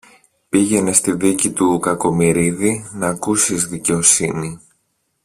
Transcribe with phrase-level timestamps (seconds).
[0.49, 4.59] πήγαινε στη δίκη του Κακομοιρίδη, ν' ακούσεις δικαιοσύνη.